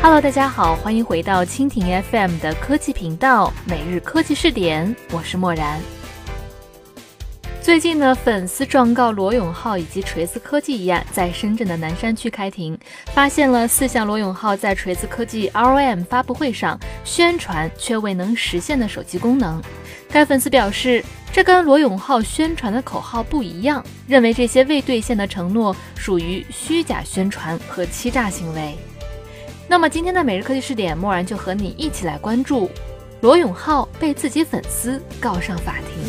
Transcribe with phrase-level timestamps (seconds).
[0.00, 5.80] Hello，大家好，欢迎回到蜻蜓 FM 的科技频道，每日科技视点，我是漠然。
[7.60, 12.78] 最近呢，粉丝状告罗永浩以及锤子科技一案在深圳的南山区开庭，
[13.12, 19.60] 发现了四项罗永浩在锤子科技 ROM 发布会上宣传却未能实现的手机功能。
[20.08, 28.78] 该粉丝表示，这跟罗永浩宣传的口号不一样，认为这些未兑现的承诺属于虚假宣传和欺诈行为。
[29.70, 32.70] 那么今天的每日科技试点，默然就和你一起来关注
[33.20, 36.02] 罗永浩被自己粉丝告上法庭。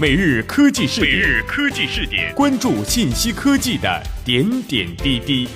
[0.00, 5.48] 每日科技试点，每日科技试点，关注信息科技的点点滴滴。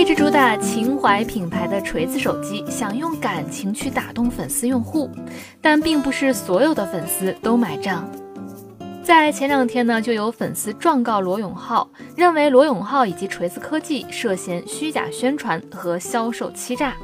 [0.00, 5.10] 一直主打情怀品牌的锤子手机，想用感情去打动粉丝用户，
[5.60, 8.08] 但并不是所有的粉丝都买账。
[9.04, 16.94] 在前两天呢，就有粉丝状告罗永浩，认为罗永浩以及锤子科技涉嫌虚假宣传和销售欺诈。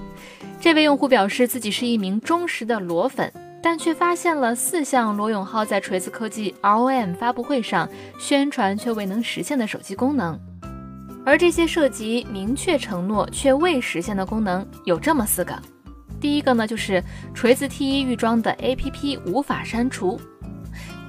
[0.59, 3.31] 这位用户表示自己是一名忠实的罗粉，
[3.63, 7.87] 但却发现了四项罗永浩在锤子科技 ROM 发布会上
[8.19, 10.41] 宣传却未能实现的手机功能。
[11.27, 15.61] 而这些涉及明确承诺却未实现的功能有这么四个，
[16.21, 17.03] 第一个呢就是
[17.35, 20.21] 锤子 T1 预装的 APP 无法删除，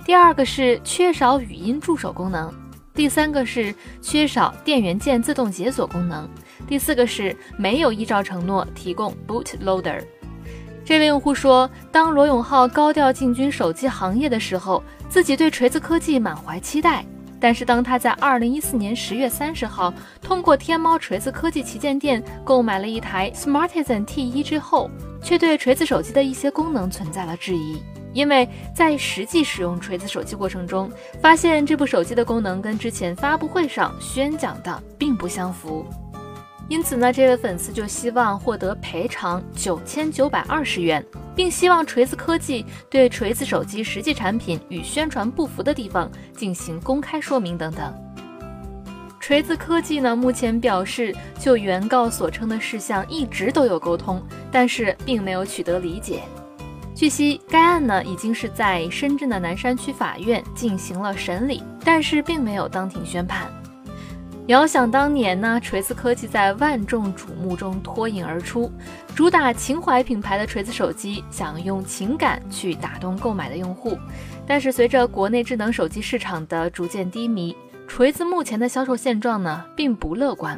[0.04, 2.52] 第二个是缺少语音助手功能，
[2.96, 6.28] 第三个是缺少电源键自动解锁功能，
[6.68, 10.04] 第四个是没有依照承诺提供 Bootloader。
[10.84, 17.06] 这位用户说，当罗永浩高调进军手机行业的时候，自己对锤子科技满怀期待。
[17.40, 24.90] 但是当他在二零一四年十月三十号通过天猫锤子科技旗舰店购买了一台 Smartisan T1 之后，
[25.22, 27.82] 却对锤子手机的一些功能存在了质疑，
[28.14, 35.86] 因为在实际使用锤子手机过程中，发现这部手机的功能跟之前发布会上宣讲的并不相符。
[36.70, 47.94] 因此呢，这位粉丝就希望获得赔偿九千九百二十元，并希望锤子科技对锤子手机实际产品与宣传不符的地方进行公开说明等等。
[49.20, 56.22] 锤子科技呢，目前表示就原告所称的事项一直都有沟通，但是并没有取得理解。
[56.94, 63.48] 据悉，该案呢已经是在深圳的南山区法院进行了审理，但是并没有当庭宣判。
[64.48, 68.72] 遥想当年呢，锤子科技在万众瞩目中脱颖而出，
[69.14, 73.98] 主打情怀品牌的锤子手机，想用情感去打动购买的用户。
[74.48, 77.54] 但是随着国内智能手机市场的逐渐低迷，
[77.90, 80.58] 锤子目前的销售现状呢，并不乐观。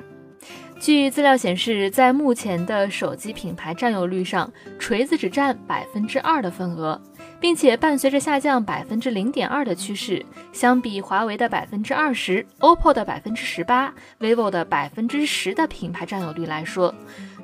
[0.80, 7.02] 据资料显示，在目前的手机品牌占有率上，锤子只占百分之二的份额。
[7.40, 16.94] 并且伴随着下降百分之零点二的趋势，相比华为的百分之二十、OPPO 的百分之十八、vivo 的百分之十的品牌占有率来说，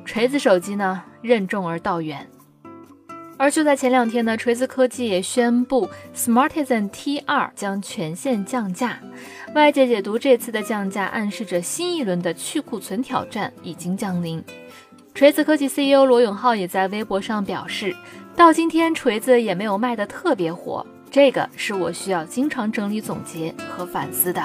[0.04, 2.28] 锤子手机呢任重而道远。
[3.38, 8.98] 而就在前两天呢，锤子科技也宣布 Smartisan T2 将全线降价。
[9.54, 14.42] 外界解读这次的降价暗示着新一轮的去库存挑战已经降临。
[15.16, 17.96] 锤子科技 CEO 罗永浩也在微博上表示。
[18.36, 24.42] 到今天，锤子也没有卖得特别火，这个是我需要经常整理总结和反思的。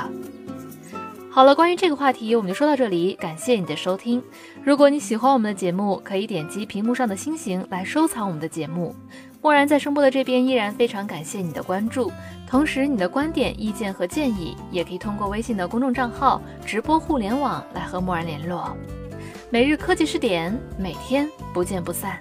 [1.28, 4.22] 好了，关于这个话题，我们就说到这里，感谢你的收听。
[4.62, 8.94] 如果你喜欢我们的节目，可以点击屏幕上的星星来收藏我们的节目。
[9.42, 12.12] 默然在声波的这边依然非常感谢你的关注，
[12.48, 18.76] 同时你的观点、意见和建议也可以通过微信的公众账号“直播互联网”来和默然联络。
[19.52, 22.16] 每日科技视点，每天不见不散。